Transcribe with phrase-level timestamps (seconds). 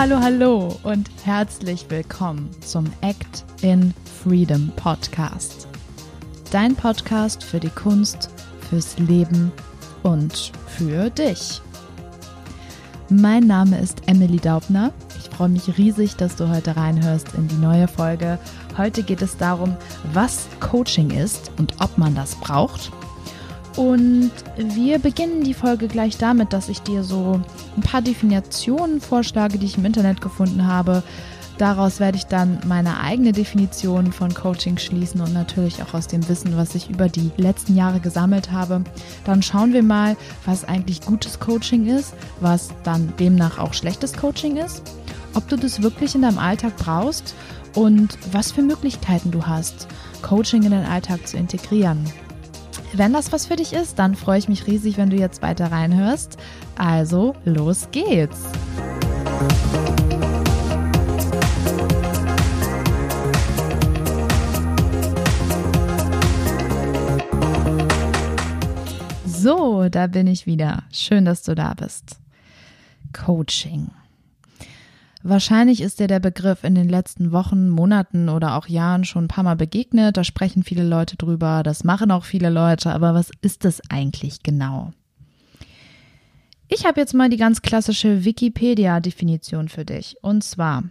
[0.00, 5.66] Hallo, hallo und herzlich willkommen zum Act in Freedom Podcast.
[6.52, 8.30] Dein Podcast für die Kunst,
[8.70, 9.50] fürs Leben
[10.04, 11.60] und für dich.
[13.08, 14.92] Mein Name ist Emily Daubner.
[15.18, 18.38] Ich freue mich riesig, dass du heute reinhörst in die neue Folge.
[18.76, 19.76] Heute geht es darum,
[20.12, 22.92] was Coaching ist und ob man das braucht
[23.78, 27.40] und wir beginnen die Folge gleich damit, dass ich dir so
[27.76, 31.04] ein paar Definitionen vorschlage, die ich im Internet gefunden habe.
[31.58, 36.28] Daraus werde ich dann meine eigene Definition von Coaching schließen und natürlich auch aus dem
[36.28, 38.82] Wissen, was ich über die letzten Jahre gesammelt habe.
[39.24, 44.56] Dann schauen wir mal, was eigentlich gutes Coaching ist, was dann demnach auch schlechtes Coaching
[44.56, 44.82] ist,
[45.34, 47.32] ob du das wirklich in deinem Alltag brauchst
[47.76, 49.86] und was für Möglichkeiten du hast,
[50.22, 52.04] Coaching in den Alltag zu integrieren.
[52.94, 55.70] Wenn das was für dich ist, dann freue ich mich riesig, wenn du jetzt weiter
[55.70, 56.38] reinhörst.
[56.76, 58.42] Also, los geht's!
[69.26, 70.82] So, da bin ich wieder.
[70.92, 72.18] Schön, dass du da bist.
[73.12, 73.90] Coaching.
[75.28, 79.28] Wahrscheinlich ist dir der Begriff in den letzten Wochen, Monaten oder auch Jahren schon ein
[79.28, 80.16] paar Mal begegnet.
[80.16, 84.42] Da sprechen viele Leute drüber, das machen auch viele Leute, aber was ist das eigentlich
[84.42, 84.92] genau?
[86.68, 90.16] Ich habe jetzt mal die ganz klassische Wikipedia-Definition für dich.
[90.22, 90.84] Und zwar,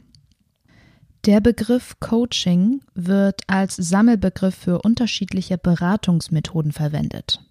[1.25, 7.43] der Begriff Coaching wird als Sammelbegriff für unterschiedliche Beratungsmethoden verwendet.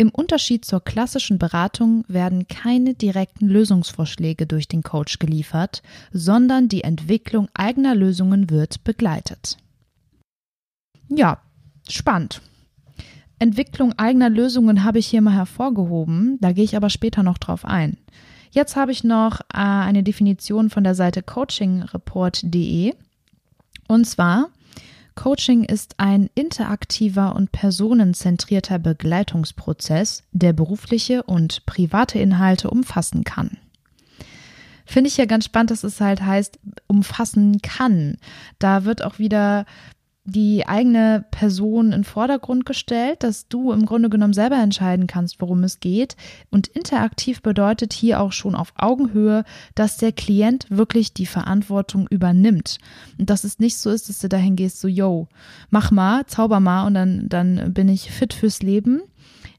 [0.00, 5.82] Im Unterschied zur klassischen Beratung werden keine direkten Lösungsvorschläge durch den Coach geliefert,
[6.12, 9.56] sondern die Entwicklung eigener Lösungen wird begleitet.
[11.08, 11.42] Ja,
[11.88, 12.40] spannend.
[13.40, 17.64] Entwicklung eigener Lösungen habe ich hier mal hervorgehoben, da gehe ich aber später noch drauf
[17.64, 17.98] ein.
[18.52, 22.94] Jetzt habe ich noch äh, eine Definition von der Seite coachingreport.de
[23.88, 24.50] und zwar
[25.18, 33.58] Coaching ist ein interaktiver und personenzentrierter Begleitungsprozess, der berufliche und private Inhalte umfassen kann.
[34.86, 38.18] Finde ich ja ganz spannend, dass es halt heißt, umfassen kann.
[38.60, 39.66] Da wird auch wieder
[40.28, 45.64] die eigene Person in Vordergrund gestellt, dass du im Grunde genommen selber entscheiden kannst, worum
[45.64, 46.16] es geht.
[46.50, 49.44] Und interaktiv bedeutet hier auch schon auf Augenhöhe,
[49.74, 52.76] dass der Klient wirklich die Verantwortung übernimmt.
[53.18, 55.28] Und dass es nicht so ist, dass du dahin gehst, so, yo,
[55.70, 59.00] mach mal, zauber mal und dann, dann bin ich fit fürs Leben.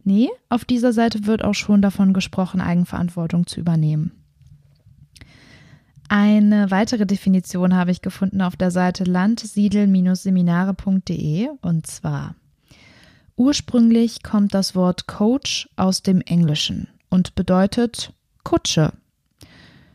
[0.04, 4.19] Nee, auf dieser Seite wird auch schon davon gesprochen, Eigenverantwortung zu übernehmen.
[6.12, 12.34] Eine weitere Definition habe ich gefunden auf der Seite landsiedel-seminare.de und zwar
[13.36, 18.12] Ursprünglich kommt das Wort Coach aus dem Englischen und bedeutet
[18.44, 18.94] Kutsche.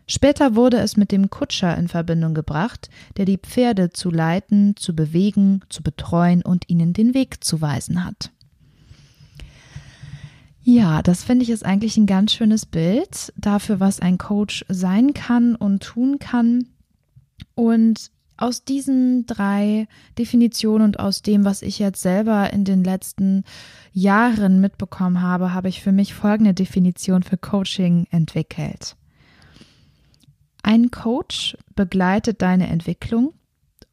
[0.06, 4.94] Später wurde es mit dem Kutscher in Verbindung gebracht, der die Pferde zu leiten, zu
[4.94, 8.30] bewegen, zu betreuen und ihnen den Weg zu weisen hat.
[10.66, 15.12] Ja, das finde ich ist eigentlich ein ganz schönes Bild dafür, was ein Coach sein
[15.12, 16.69] kann und tun kann.
[17.54, 19.86] Und aus diesen drei
[20.19, 23.44] Definitionen und aus dem, was ich jetzt selber in den letzten
[23.92, 28.97] Jahren mitbekommen habe, habe ich für mich folgende Definition für Coaching entwickelt.
[30.62, 33.34] Ein Coach begleitet deine Entwicklung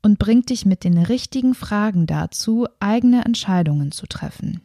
[0.02, 4.62] und bringt dich mit den richtigen Fragen dazu, eigene Entscheidungen zu treffen.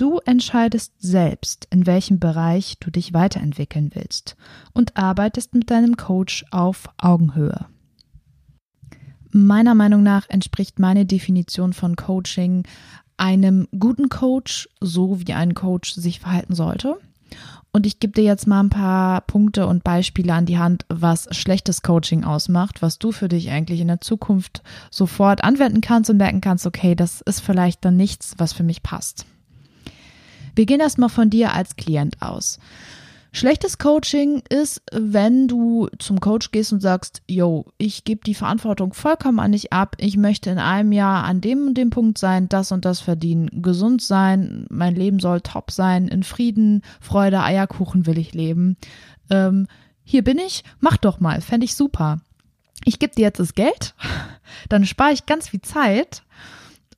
[0.00, 4.34] Du entscheidest selbst, in welchem Bereich du dich weiterentwickeln willst
[4.72, 7.66] und arbeitest mit deinem Coach auf Augenhöhe.
[9.30, 12.62] Meiner Meinung nach entspricht meine Definition von Coaching
[13.18, 16.96] einem guten Coach, so wie ein Coach sich verhalten sollte.
[17.70, 21.28] Und ich gebe dir jetzt mal ein paar Punkte und Beispiele an die Hand, was
[21.36, 26.16] schlechtes Coaching ausmacht, was du für dich eigentlich in der Zukunft sofort anwenden kannst und
[26.16, 29.26] merken kannst, okay, das ist vielleicht dann nichts, was für mich passt.
[30.54, 32.58] Wir gehen erstmal von dir als Klient aus.
[33.32, 38.92] Schlechtes Coaching ist, wenn du zum Coach gehst und sagst, yo, ich gebe die Verantwortung
[38.92, 39.94] vollkommen an dich ab.
[39.98, 43.62] Ich möchte in einem Jahr an dem und dem Punkt sein, das und das verdienen,
[43.62, 48.76] gesund sein, mein Leben soll top sein, in Frieden, Freude, Eierkuchen will ich leben.
[49.30, 49.68] Ähm,
[50.02, 52.20] hier bin ich, mach doch mal, fände ich super.
[52.84, 53.94] Ich gebe dir jetzt das Geld,
[54.68, 56.24] dann spare ich ganz viel Zeit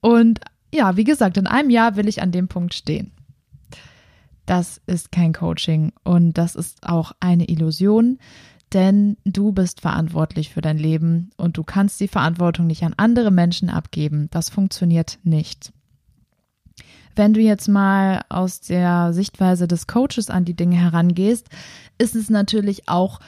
[0.01, 0.39] und
[0.73, 3.11] ja, wie gesagt, in einem Jahr will ich an dem Punkt stehen.
[4.45, 8.19] Das ist kein Coaching und das ist auch eine Illusion,
[8.73, 13.31] denn du bist verantwortlich für dein Leben und du kannst die Verantwortung nicht an andere
[13.31, 14.27] Menschen abgeben.
[14.31, 15.71] Das funktioniert nicht.
[17.15, 21.47] Wenn du jetzt mal aus der Sichtweise des Coaches an die Dinge herangehst,
[21.99, 23.19] ist es natürlich auch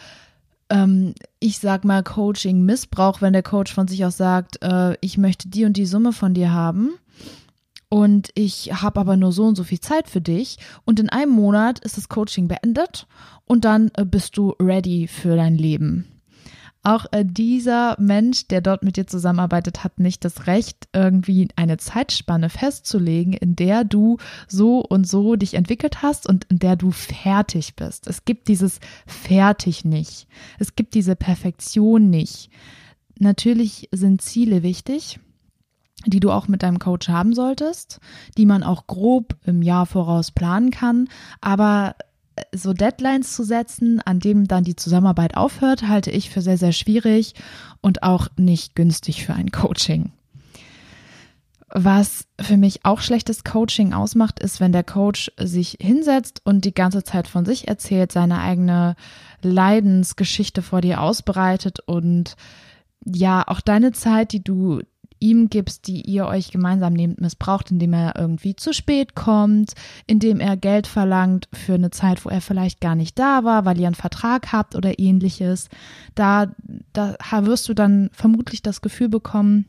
[0.69, 5.47] ähm, ich sag mal Coaching-Missbrauch, wenn der Coach von sich aus sagt, äh, ich möchte
[5.47, 6.95] die und die Summe von dir haben
[7.90, 11.32] und ich habe aber nur so und so viel Zeit für dich und in einem
[11.32, 13.08] Monat ist das Coaching beendet
[13.46, 16.06] und dann äh, bist du ready für dein Leben.
[16.86, 21.78] Auch äh, dieser Mensch, der dort mit dir zusammenarbeitet, hat nicht das Recht, irgendwie eine
[21.78, 24.18] Zeitspanne festzulegen, in der du
[24.48, 28.06] so und so dich entwickelt hast und in der du fertig bist.
[28.06, 30.28] Es gibt dieses fertig nicht.
[30.60, 32.52] Es gibt diese Perfektion nicht.
[33.18, 35.20] Natürlich sind Ziele wichtig
[36.06, 38.00] die du auch mit deinem Coach haben solltest,
[38.38, 41.07] die man auch grob im Jahr voraus planen kann,
[41.42, 41.96] aber
[42.54, 46.74] so Deadlines zu setzen, an dem dann die Zusammenarbeit aufhört, halte ich für sehr, sehr
[46.74, 47.34] schwierig
[47.81, 50.12] und auch nicht günstig für ein Coaching.
[51.69, 56.74] Was für mich auch schlechtes Coaching ausmacht, ist, wenn der Coach sich hinsetzt und die
[56.74, 58.96] ganze Zeit von sich erzählt, seine eigene
[59.42, 62.36] Leidensgeschichte vor dir ausbreitet und
[63.06, 64.81] ja, auch deine Zeit, die du
[65.19, 69.73] ihm gibst, die ihr euch gemeinsam nehmt, missbraucht, indem er irgendwie zu spät kommt,
[70.07, 73.79] indem er Geld verlangt für eine Zeit, wo er vielleicht gar nicht da war, weil
[73.79, 75.69] ihr einen Vertrag habt oder ähnliches.
[76.15, 76.47] Da,
[76.94, 77.15] da
[77.45, 79.65] wirst du dann vermutlich das Gefühl bekommen,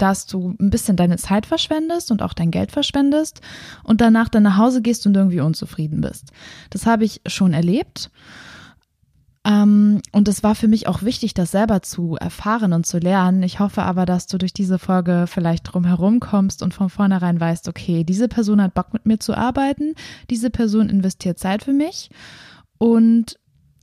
[0.00, 3.42] dass du ein bisschen deine Zeit verschwendest und auch dein Geld verschwendest
[3.84, 6.32] und danach dann nach Hause gehst und irgendwie unzufrieden bist.
[6.70, 8.10] Das habe ich schon erlebt.
[9.46, 13.42] Ähm, und es war für mich auch wichtig, das selber zu erfahren und zu lernen.
[13.42, 17.68] Ich hoffe aber, dass du durch diese Folge vielleicht drumherum kommst und von vornherein weißt,
[17.68, 19.94] okay, diese Person hat Bock mit mir zu arbeiten,
[20.28, 22.10] diese Person investiert Zeit für mich
[22.78, 23.38] und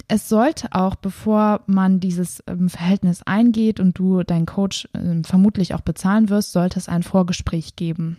[0.07, 5.74] es sollte auch, bevor man dieses ähm, Verhältnis eingeht und du deinen Coach äh, vermutlich
[5.74, 8.18] auch bezahlen wirst, sollte es ein Vorgespräch geben.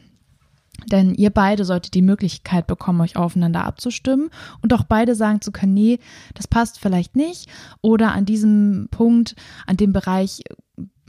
[0.87, 4.31] Denn ihr beide solltet die Möglichkeit bekommen, euch aufeinander abzustimmen
[4.63, 5.99] und auch beide sagen zu können, nee,
[6.35, 7.49] das passt vielleicht nicht
[7.83, 9.35] oder an diesem Punkt,
[9.67, 10.55] an dem Bereich äh,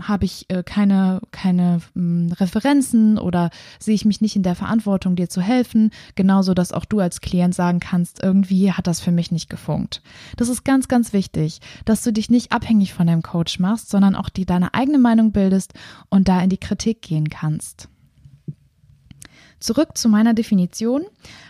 [0.02, 3.50] habe ich äh, keine, keine hm, Referenzen oder
[3.80, 5.92] sehe ich mich nicht in der Verantwortung, dir zu helfen.
[6.16, 10.02] Genauso, dass auch du als Klient sagen kannst, irgendwie hat das für mich nicht gefunkt.
[10.38, 14.16] Das ist ganz, ganz wichtig, dass du dich nicht abhängig von deinem Coach machst, sondern
[14.16, 15.74] auch die deine eigene Meinung bildest
[16.10, 17.90] und da in die Kritik gehen kannst.
[19.60, 21.04] Zurück zu meiner Definition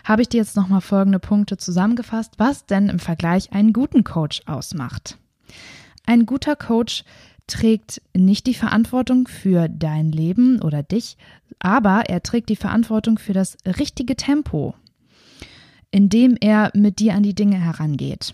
[0.04, 4.42] habe ich dir jetzt nochmal folgende Punkte zusammengefasst, was denn im Vergleich einen guten Coach
[4.46, 5.16] ausmacht.
[6.06, 7.04] Ein guter Coach
[7.46, 11.16] trägt nicht die Verantwortung für dein Leben oder dich,
[11.58, 14.74] aber er trägt die Verantwortung für das richtige Tempo,
[15.90, 18.32] indem er mit dir an die Dinge herangeht.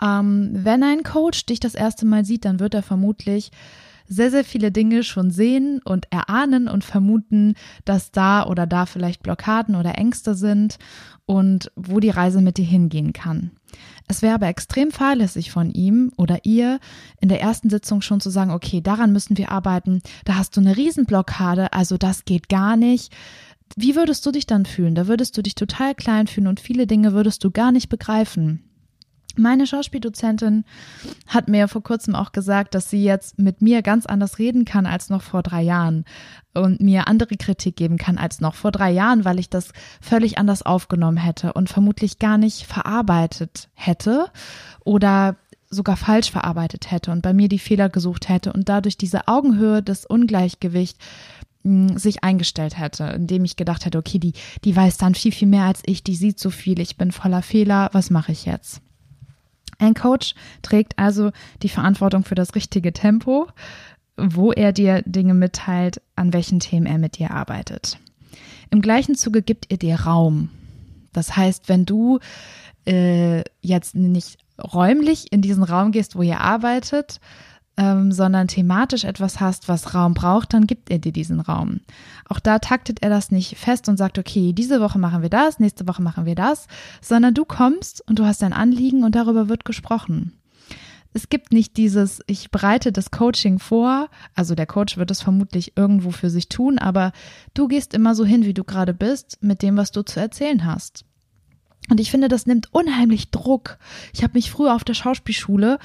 [0.00, 3.50] Ähm, wenn ein Coach dich das erste Mal sieht, dann wird er vermutlich
[4.08, 9.22] sehr, sehr viele Dinge schon sehen und erahnen und vermuten, dass da oder da vielleicht
[9.22, 10.78] Blockaden oder Ängste sind
[11.26, 13.50] und wo die Reise mit dir hingehen kann.
[14.08, 16.80] Es wäre aber extrem fahrlässig von ihm oder ihr
[17.20, 20.60] in der ersten Sitzung schon zu sagen, okay, daran müssen wir arbeiten, da hast du
[20.60, 23.12] eine Riesenblockade, also das geht gar nicht.
[23.76, 24.94] Wie würdest du dich dann fühlen?
[24.94, 28.62] Da würdest du dich total klein fühlen und viele Dinge würdest du gar nicht begreifen.
[29.38, 30.64] Meine Schauspieldozentin
[31.28, 34.84] hat mir vor kurzem auch gesagt, dass sie jetzt mit mir ganz anders reden kann
[34.84, 36.04] als noch vor drei Jahren
[36.54, 39.70] und mir andere Kritik geben kann als noch vor drei Jahren, weil ich das
[40.00, 44.26] völlig anders aufgenommen hätte und vermutlich gar nicht verarbeitet hätte
[44.84, 45.36] oder
[45.70, 49.84] sogar falsch verarbeitet hätte und bei mir die Fehler gesucht hätte und dadurch diese Augenhöhe
[49.84, 50.98] des Ungleichgewicht
[51.62, 54.32] hm, sich eingestellt hätte, indem ich gedacht hätte, okay, die,
[54.64, 57.42] die weiß dann viel, viel mehr als ich, die sieht so viel, ich bin voller
[57.42, 58.82] Fehler, was mache ich jetzt?
[59.78, 61.30] Ein Coach trägt also
[61.62, 63.48] die Verantwortung für das richtige Tempo,
[64.16, 67.98] wo er dir Dinge mitteilt, an welchen Themen er mit dir arbeitet.
[68.70, 70.50] Im gleichen Zuge gibt er dir Raum.
[71.12, 72.18] Das heißt, wenn du
[72.86, 77.20] äh, jetzt nicht räumlich in diesen Raum gehst, wo ihr arbeitet,
[77.78, 81.80] ähm, sondern thematisch etwas hast, was Raum braucht, dann gibt er dir diesen Raum.
[82.28, 85.60] Auch da taktet er das nicht fest und sagt, okay, diese Woche machen wir das,
[85.60, 86.66] nächste Woche machen wir das,
[87.00, 90.32] sondern du kommst und du hast ein Anliegen und darüber wird gesprochen.
[91.14, 95.76] Es gibt nicht dieses, ich bereite das Coaching vor, also der Coach wird es vermutlich
[95.76, 97.12] irgendwo für sich tun, aber
[97.54, 100.64] du gehst immer so hin, wie du gerade bist, mit dem, was du zu erzählen
[100.64, 101.04] hast.
[101.90, 103.78] Und ich finde, das nimmt unheimlich Druck.
[104.12, 105.78] Ich habe mich früher auf der Schauspielschule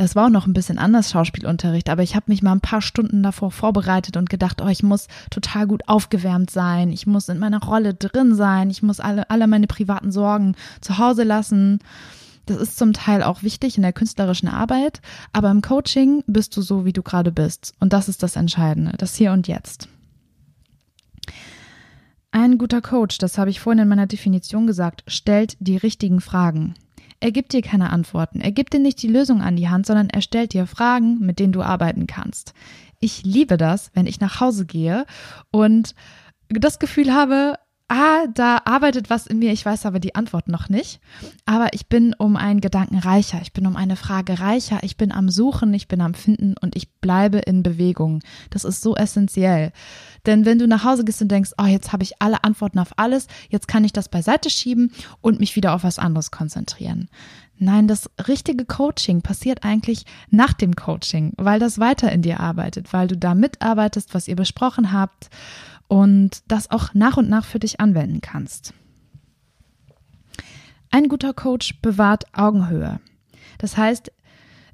[0.00, 2.80] das war auch noch ein bisschen anders Schauspielunterricht, aber ich habe mich mal ein paar
[2.80, 7.38] Stunden davor vorbereitet und gedacht, oh, ich muss total gut aufgewärmt sein, ich muss in
[7.38, 11.80] meiner Rolle drin sein, ich muss alle, alle meine privaten Sorgen zu Hause lassen.
[12.46, 15.02] Das ist zum Teil auch wichtig in der künstlerischen Arbeit,
[15.34, 17.74] aber im Coaching bist du so, wie du gerade bist.
[17.78, 19.86] Und das ist das Entscheidende, das Hier und Jetzt.
[22.30, 26.74] Ein guter Coach, das habe ich vorhin in meiner Definition gesagt, stellt die richtigen Fragen.
[27.20, 28.40] Er gibt dir keine Antworten.
[28.40, 31.38] Er gibt dir nicht die Lösung an die Hand, sondern er stellt dir Fragen, mit
[31.38, 32.54] denen du arbeiten kannst.
[32.98, 35.04] Ich liebe das, wenn ich nach Hause gehe
[35.50, 35.94] und
[36.48, 37.54] das Gefühl habe,
[37.90, 41.00] ah, da arbeitet was in mir, ich weiß aber die Antwort noch nicht.
[41.44, 45.10] Aber ich bin um einen Gedanken reicher, ich bin um eine Frage reicher, ich bin
[45.10, 48.22] am Suchen, ich bin am Finden und ich bleibe in Bewegung.
[48.50, 49.72] Das ist so essentiell.
[50.24, 52.96] Denn wenn du nach Hause gehst und denkst, oh, jetzt habe ich alle Antworten auf
[52.96, 57.08] alles, jetzt kann ich das beiseite schieben und mich wieder auf was anderes konzentrieren.
[57.58, 62.92] Nein, das richtige Coaching passiert eigentlich nach dem Coaching, weil das weiter in dir arbeitet,
[62.92, 65.28] weil du da mitarbeitest, was ihr besprochen habt
[65.90, 68.72] und das auch nach und nach für dich anwenden kannst.
[70.92, 73.00] Ein guter Coach bewahrt Augenhöhe.
[73.58, 74.12] Das heißt,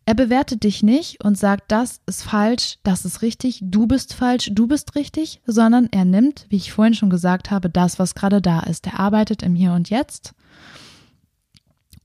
[0.05, 4.51] er bewertet dich nicht und sagt, das ist falsch, das ist richtig, du bist falsch,
[4.53, 8.43] du bist richtig, sondern er nimmt, wie ich vorhin schon gesagt habe, das, was gerade
[8.43, 8.87] da ist.
[8.87, 10.35] Er arbeitet im Hier und Jetzt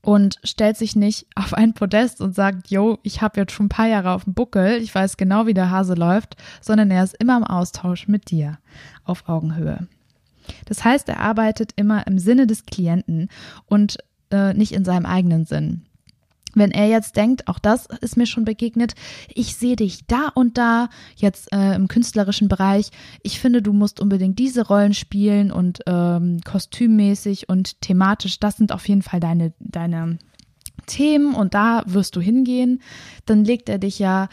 [0.02, 3.70] und stellt sich nicht auf ein Podest und sagt, yo, ich habe jetzt schon ein
[3.70, 7.16] paar Jahre auf dem Buckel, ich weiß genau, wie der Hase läuft, sondern er ist
[7.18, 8.58] immer im Austausch mit dir
[9.04, 9.86] auf Augenhöhe.
[10.66, 13.28] Das heißt, er arbeitet immer im Sinne des Klienten
[13.66, 13.98] und
[14.30, 15.86] äh, nicht in seinem eigenen Sinn.
[16.54, 18.94] Wenn er jetzt denkt, auch das ist mir schon begegnet,
[19.34, 22.90] ich sehe dich da und da, jetzt äh, im künstlerischen Bereich,
[23.22, 28.72] ich finde, du musst unbedingt diese Rollen spielen und ähm, kostümmäßig und thematisch, das sind
[28.72, 30.18] auf jeden Fall deine, deine
[30.86, 32.82] Themen und da wirst du hingehen,
[33.24, 34.28] dann legt er dich ja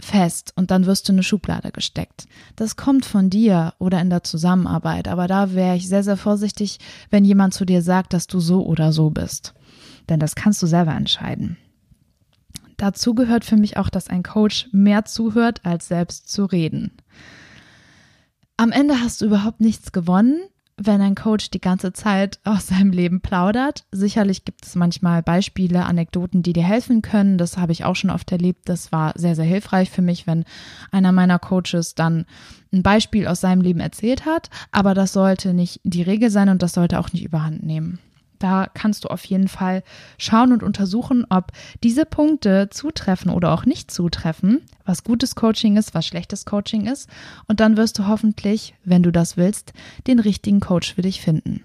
[0.00, 2.28] fest und dann wirst du in eine Schublade gesteckt.
[2.54, 6.78] Das kommt von dir oder in der Zusammenarbeit, aber da wäre ich sehr, sehr vorsichtig,
[7.10, 9.54] wenn jemand zu dir sagt, dass du so oder so bist
[10.08, 11.56] denn das kannst du selber entscheiden.
[12.76, 16.92] Dazu gehört für mich auch, dass ein Coach mehr zuhört, als selbst zu reden.
[18.56, 20.40] Am Ende hast du überhaupt nichts gewonnen,
[20.76, 23.84] wenn ein Coach die ganze Zeit aus seinem Leben plaudert.
[23.90, 27.36] Sicherlich gibt es manchmal Beispiele, Anekdoten, die dir helfen können.
[27.36, 28.68] Das habe ich auch schon oft erlebt.
[28.68, 30.44] Das war sehr, sehr hilfreich für mich, wenn
[30.92, 32.26] einer meiner Coaches dann
[32.72, 34.50] ein Beispiel aus seinem Leben erzählt hat.
[34.70, 37.98] Aber das sollte nicht die Regel sein und das sollte auch nicht überhand nehmen.
[38.38, 39.82] Da kannst du auf jeden Fall
[40.16, 41.52] schauen und untersuchen, ob
[41.82, 47.08] diese Punkte zutreffen oder auch nicht zutreffen, was gutes Coaching ist, was schlechtes Coaching ist.
[47.46, 49.72] Und dann wirst du hoffentlich, wenn du das willst,
[50.06, 51.62] den richtigen Coach für dich finden.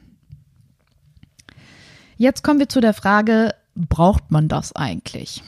[2.17, 5.43] Jetzt kommen wir zu der Frage, braucht man das eigentlich?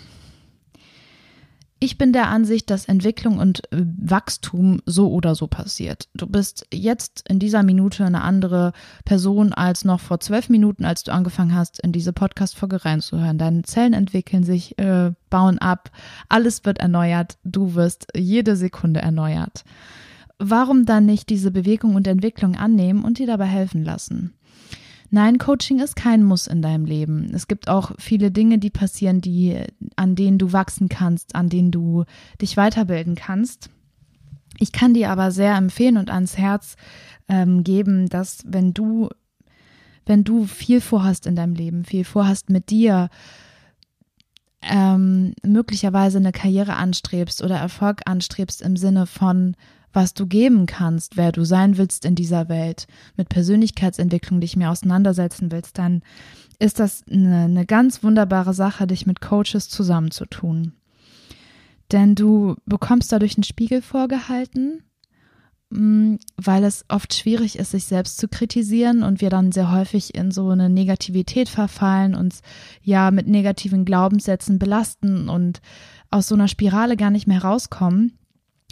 [1.86, 6.10] Ich bin der Ansicht, dass Entwicklung und äh, Wachstum so oder so passiert.
[6.16, 8.74] Du bist jetzt in dieser Minute eine andere
[9.06, 13.38] Person als noch vor zwölf Minuten, als du angefangen hast, in diese Podcast-Folge reinzuhören.
[13.38, 15.92] Deine Zellen entwickeln sich, äh, bauen ab,
[16.28, 19.64] alles wird erneuert, du wirst jede Sekunde erneuert.
[20.40, 24.34] Warum dann nicht diese Bewegung und Entwicklung annehmen und dir dabei helfen lassen?
[25.16, 27.32] Nein, Coaching ist kein Muss in deinem Leben.
[27.34, 29.58] Es gibt auch viele Dinge, die passieren, die,
[29.96, 32.04] an denen du wachsen kannst, an denen du
[32.42, 33.70] dich weiterbilden kannst.
[34.58, 36.76] Ich kann dir aber sehr empfehlen und ans Herz
[37.30, 39.08] ähm, geben, dass wenn du,
[40.06, 43.08] wenn du viel vorhast in deinem Leben, viel vorhast mit dir,
[44.64, 49.56] ähm, möglicherweise eine Karriere anstrebst oder Erfolg anstrebst im Sinne von
[49.96, 54.72] was du geben kannst, wer du sein willst in dieser Welt, mit Persönlichkeitsentwicklung dich mehr
[54.72, 56.02] auseinandersetzen willst, dann
[56.60, 60.74] ist das eine, eine ganz wunderbare Sache, dich mit Coaches zusammenzutun.
[61.92, 64.84] Denn du bekommst dadurch einen Spiegel vorgehalten,
[65.70, 70.16] mm, weil es oft schwierig ist, sich selbst zu kritisieren und wir dann sehr häufig
[70.16, 72.42] in so eine Negativität verfallen, uns
[72.82, 75.62] ja mit negativen Glaubenssätzen belasten und
[76.10, 78.18] aus so einer Spirale gar nicht mehr rauskommen.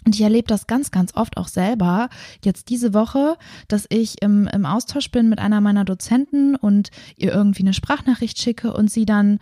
[0.05, 2.10] Und ich erlebe das ganz, ganz oft auch selber.
[2.43, 7.33] Jetzt diese Woche, dass ich im, im Austausch bin mit einer meiner Dozenten und ihr
[7.33, 9.39] irgendwie eine Sprachnachricht schicke und sie dann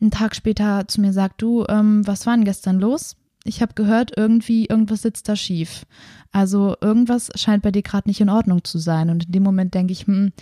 [0.00, 3.16] einen Tag später zu mir sagt, du, ähm, was war denn gestern los?
[3.44, 5.86] Ich habe gehört, irgendwie, irgendwas sitzt da schief.
[6.32, 9.10] Also irgendwas scheint bei dir gerade nicht in Ordnung zu sein.
[9.10, 10.32] Und in dem Moment denke ich, hm,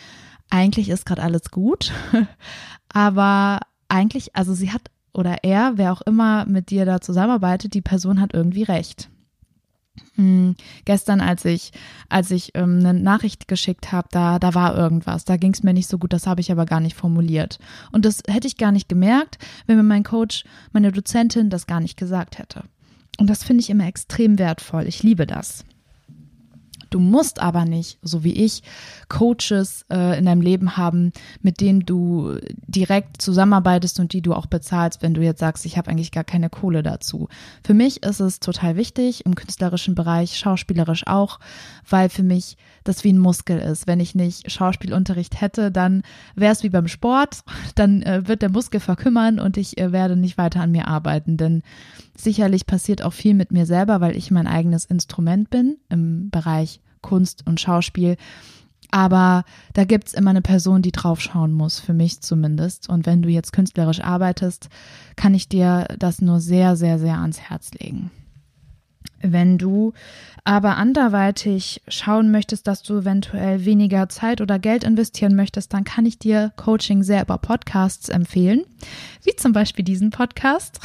[0.50, 1.92] eigentlich ist gerade alles gut.
[2.88, 4.82] Aber eigentlich, also sie hat
[5.12, 9.08] oder er, wer auch immer mit dir da zusammenarbeitet, die Person hat irgendwie recht.
[10.17, 11.73] Hm, gestern, als ich,
[12.09, 15.25] als ich ähm, eine Nachricht geschickt habe, da, da war irgendwas.
[15.25, 17.59] Da ging es mir nicht so gut, das habe ich aber gar nicht formuliert.
[17.93, 21.81] Und das hätte ich gar nicht gemerkt, wenn mir mein Coach, meine Dozentin das gar
[21.81, 22.65] nicht gesagt hätte.
[23.19, 24.87] Und das finde ich immer extrem wertvoll.
[24.87, 25.65] Ich liebe das.
[26.97, 28.62] Du musst aber nicht, so wie ich,
[29.11, 31.12] Coaches äh, in deinem Leben haben,
[31.43, 35.76] mit denen du direkt zusammenarbeitest und die du auch bezahlst, wenn du jetzt sagst, ich
[35.76, 37.29] habe eigentlich gar keine Kohle dazu.
[37.62, 41.38] Für mich ist es total wichtig, im künstlerischen Bereich, schauspielerisch auch,
[41.87, 43.87] weil für mich das wie ein Muskel ist.
[43.87, 46.00] Wenn ich nicht Schauspielunterricht hätte, dann
[46.35, 47.41] wäre es wie beim Sport,
[47.75, 51.37] dann äh, wird der Muskel verkümmern und ich äh, werde nicht weiter an mir arbeiten.
[51.37, 51.62] Denn
[52.17, 56.81] sicherlich passiert auch viel mit mir selber, weil ich mein eigenes Instrument bin im Bereich
[57.07, 58.17] Kunst und Schauspiel.
[58.91, 59.45] Aber
[59.75, 62.89] da gibt's immer eine Person, die draufschauen muss, für mich zumindest.
[62.89, 64.69] Und wenn du jetzt künstlerisch arbeitest,
[65.17, 68.11] kann ich dir das nur sehr, sehr, sehr ans Herz legen.
[69.23, 69.93] Wenn du
[70.45, 76.07] aber anderweitig schauen möchtest, dass du eventuell weniger Zeit oder Geld investieren möchtest, dann kann
[76.07, 78.65] ich dir Coaching sehr über Podcasts empfehlen,
[79.25, 80.81] wie zum Beispiel diesen Podcast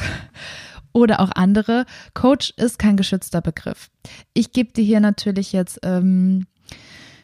[0.92, 1.86] oder auch andere.
[2.14, 3.90] Coach ist kein geschützter Begriff.
[4.34, 6.46] Ich gebe dir hier natürlich jetzt ähm,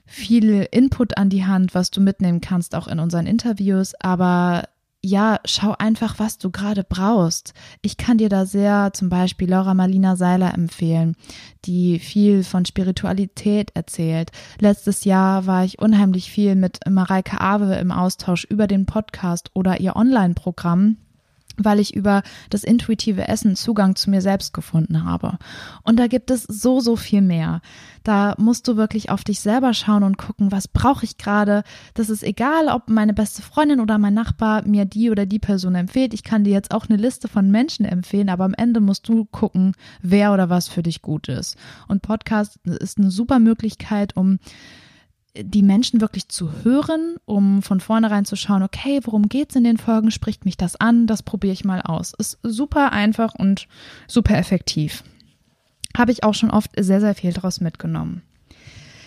[0.06, 4.64] viel Input an die Hand, was du mitnehmen kannst, auch in unseren Interviews, aber
[5.00, 7.54] ja, schau einfach, was du gerade brauchst.
[7.82, 11.14] Ich kann dir da sehr zum Beispiel Laura Marlina Seiler empfehlen,
[11.64, 14.32] die viel von Spiritualität erzählt.
[14.58, 19.78] Letztes Jahr war ich unheimlich viel mit Mareike Awe im Austausch über den Podcast oder
[19.78, 20.96] ihr Online-Programm
[21.64, 25.38] weil ich über das intuitive Essen Zugang zu mir selbst gefunden habe.
[25.84, 27.60] Und da gibt es so, so viel mehr.
[28.04, 31.62] Da musst du wirklich auf dich selber schauen und gucken, was brauche ich gerade.
[31.94, 35.74] Das ist egal, ob meine beste Freundin oder mein Nachbar mir die oder die Person
[35.74, 36.14] empfiehlt.
[36.14, 39.26] Ich kann dir jetzt auch eine Liste von Menschen empfehlen, aber am Ende musst du
[39.26, 41.56] gucken, wer oder was für dich gut ist.
[41.86, 44.38] Und Podcast ist eine super Möglichkeit, um
[45.36, 49.76] die Menschen wirklich zu hören, um von vornherein zu schauen, okay, worum geht's in den
[49.76, 50.10] Folgen?
[50.10, 51.06] Spricht mich das an?
[51.06, 52.14] Das probiere ich mal aus.
[52.18, 53.68] Ist super einfach und
[54.06, 55.04] super effektiv.
[55.96, 58.22] Habe ich auch schon oft sehr, sehr viel daraus mitgenommen.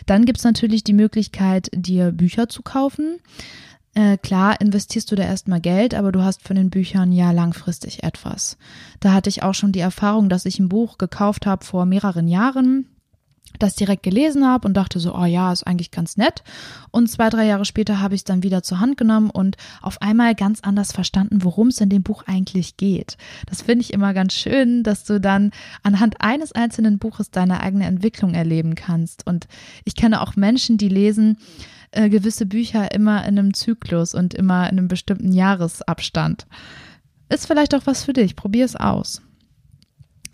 [0.05, 3.17] Dann gibt's natürlich die Möglichkeit, dir Bücher zu kaufen.
[3.93, 8.03] Äh, klar, investierst du da erstmal Geld, aber du hast von den Büchern ja langfristig
[8.03, 8.57] etwas.
[8.99, 12.27] Da hatte ich auch schon die Erfahrung, dass ich ein Buch gekauft habe vor mehreren
[12.27, 12.85] Jahren
[13.59, 16.43] das direkt gelesen habe und dachte so, oh ja, ist eigentlich ganz nett.
[16.89, 20.01] Und zwei, drei Jahre später habe ich es dann wieder zur Hand genommen und auf
[20.01, 23.17] einmal ganz anders verstanden, worum es in dem Buch eigentlich geht.
[23.47, 25.51] Das finde ich immer ganz schön, dass du dann
[25.83, 29.27] anhand eines einzelnen Buches deine eigene Entwicklung erleben kannst.
[29.27, 29.47] Und
[29.85, 31.37] ich kenne auch Menschen, die lesen
[31.91, 36.47] äh, gewisse Bücher immer in einem Zyklus und immer in einem bestimmten Jahresabstand.
[37.29, 38.35] Ist vielleicht auch was für dich.
[38.35, 39.21] Probier es aus.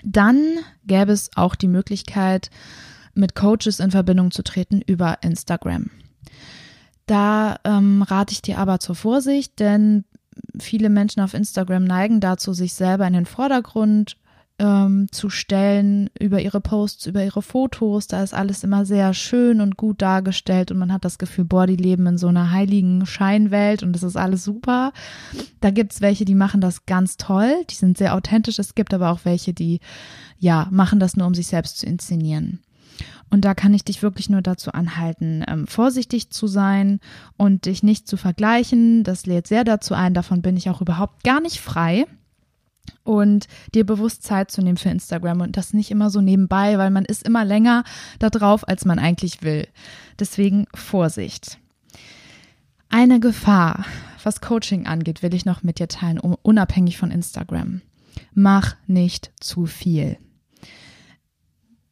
[0.03, 0.41] Dann
[0.85, 2.49] gäbe es auch die Möglichkeit,
[3.17, 5.89] mit Coaches in Verbindung zu treten über Instagram.
[7.05, 10.03] Da ähm, rate ich dir aber zur Vorsicht, denn
[10.59, 14.17] viele Menschen auf Instagram neigen dazu, sich selber in den Vordergrund
[14.59, 18.07] ähm, zu stellen über ihre Posts, über ihre Fotos.
[18.07, 21.67] Da ist alles immer sehr schön und gut dargestellt und man hat das Gefühl, boah,
[21.67, 24.93] die leben in so einer heiligen Scheinwelt und das ist alles super.
[25.61, 28.59] Da gibt es welche, die machen das ganz toll, die sind sehr authentisch.
[28.59, 29.79] Es gibt aber auch welche, die
[30.39, 32.59] ja machen das nur, um sich selbst zu inszenieren.
[33.29, 36.99] Und da kann ich dich wirklich nur dazu anhalten, ähm, vorsichtig zu sein
[37.35, 39.03] und dich nicht zu vergleichen.
[39.03, 40.13] Das lädt sehr dazu ein.
[40.13, 42.05] Davon bin ich auch überhaupt gar nicht frei.
[43.03, 46.89] Und dir bewusst Zeit zu nehmen für Instagram und das nicht immer so nebenbei, weil
[46.89, 47.83] man ist immer länger
[48.19, 49.67] da drauf, als man eigentlich will.
[50.19, 51.57] Deswegen Vorsicht.
[52.89, 53.85] Eine Gefahr,
[54.23, 57.81] was Coaching angeht, will ich noch mit dir teilen, unabhängig von Instagram.
[58.33, 60.17] Mach nicht zu viel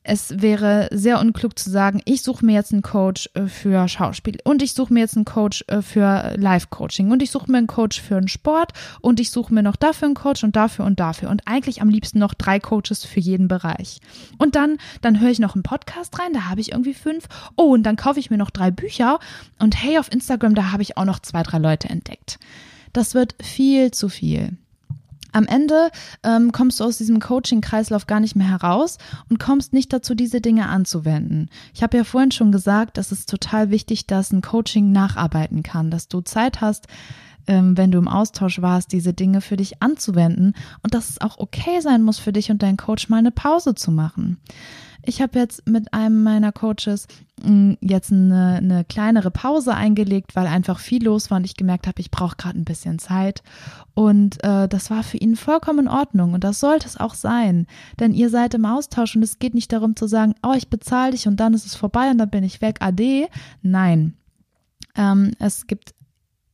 [0.07, 4.37] es wäre sehr unklug zu sagen, ich suche mir jetzt einen Coach äh, für Schauspiel
[4.43, 7.67] und ich suche mir jetzt einen Coach äh, für Live-Coaching und ich suche mir einen
[7.67, 10.99] Coach für einen Sport und ich suche mir noch dafür einen Coach und dafür und
[10.99, 13.99] dafür und eigentlich am liebsten noch drei Coaches für jeden Bereich.
[14.37, 17.27] Und dann, dann höre ich noch einen Podcast rein, da habe ich irgendwie fünf.
[17.55, 19.19] Oh, und dann kaufe ich mir noch drei Bücher
[19.57, 22.37] und hey, auf Instagram, da habe ich auch noch zwei, drei Leute entdeckt.
[22.93, 24.55] Das wird viel zu viel.
[25.35, 25.91] Am Ende
[26.23, 28.97] ähm, kommst du aus diesem Coaching-Kreislauf gar nicht mehr heraus
[29.29, 31.49] und kommst nicht dazu, diese Dinge anzuwenden.
[31.73, 35.91] Ich habe ja vorhin schon gesagt, dass es total wichtig, dass ein Coaching nacharbeiten kann,
[35.91, 36.87] dass du Zeit hast,
[37.47, 41.37] ähm, wenn du im Austausch warst, diese Dinge für dich anzuwenden und dass es auch
[41.37, 44.37] okay sein muss für dich und deinen Coach mal eine Pause zu machen.
[45.07, 47.07] Ich habe jetzt mit einem meiner Coaches
[47.43, 51.87] mm, jetzt eine, eine kleinere Pause eingelegt, weil einfach viel los war und ich gemerkt
[51.87, 53.43] habe, ich brauche gerade ein bisschen Zeit.
[53.93, 57.67] Und äh, das war für ihn vollkommen in Ordnung und das sollte es auch sein.
[57.99, 61.11] Denn ihr seid im Austausch und es geht nicht darum zu sagen, oh, ich bezahle
[61.11, 63.27] dich und dann ist es vorbei und dann bin ich weg, ade.
[63.61, 64.15] Nein.
[64.95, 65.93] Ähm, es gibt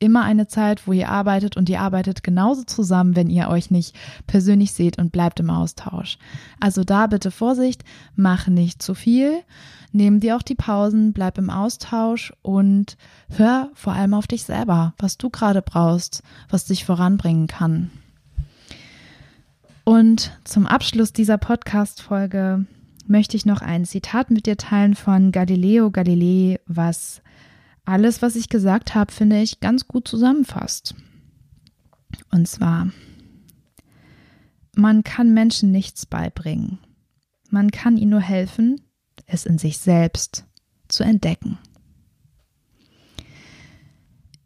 [0.02, 3.96] immer eine Zeit, wo ihr arbeitet und ihr arbeitet genauso zusammen, wenn ihr euch nicht
[4.26, 6.18] persönlich seht und bleibt im Austausch.
[6.60, 7.84] Also da bitte Vorsicht,
[8.16, 9.44] mach nicht zu viel,
[9.92, 12.98] nimm dir auch die Pausen, bleib im Austausch und
[13.30, 17.92] hör vor allem auf dich selber, was du gerade brauchst, was dich voranbringen kann.
[19.84, 22.66] Und zum Abschluss dieser Podcast-Folge
[23.08, 27.22] möchte ich noch ein Zitat mit dir teilen von Galileo Galilei, was
[27.92, 30.96] alles, was ich gesagt habe, finde ich ganz gut zusammenfasst.
[32.32, 32.90] Und zwar,
[34.74, 36.80] man kann Menschen nichts beibringen.
[37.50, 38.80] Man kann ihnen nur helfen,
[39.26, 40.46] es in sich selbst
[40.88, 41.58] zu entdecken.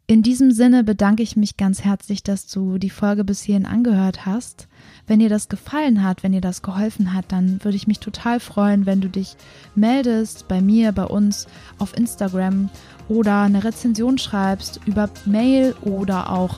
[0.08, 4.24] In diesem Sinne bedanke ich mich ganz herzlich, dass du die Folge bis hierhin angehört
[4.24, 4.68] hast.
[5.08, 8.38] Wenn dir das gefallen hat, wenn dir das geholfen hat, dann würde ich mich total
[8.38, 9.36] freuen, wenn du dich
[9.74, 12.70] meldest bei mir, bei uns auf Instagram
[13.08, 16.56] oder eine Rezension schreibst über Mail oder auch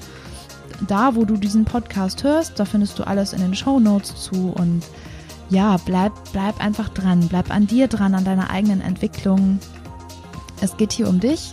[0.87, 2.59] da, wo du diesen Podcast hörst.
[2.59, 4.83] Da findest du alles in den Show Notes zu und
[5.51, 9.59] ja, bleib, bleib einfach dran, bleib an dir dran, an deiner eigenen Entwicklung.
[10.61, 11.53] Es geht hier um dich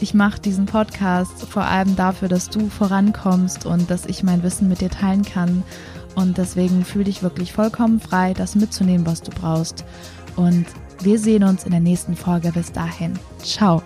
[0.00, 4.68] ich mache diesen Podcast vor allem dafür, dass du vorankommst und dass ich mein Wissen
[4.68, 5.62] mit dir teilen kann.
[6.14, 9.84] Und deswegen fühle dich wirklich vollkommen frei, das mitzunehmen, was du brauchst.
[10.36, 10.66] Und
[11.04, 12.50] wir sehen uns in der nächsten Folge.
[12.52, 13.18] Bis dahin.
[13.42, 13.82] Ciao.